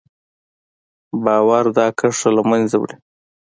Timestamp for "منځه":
2.49-2.75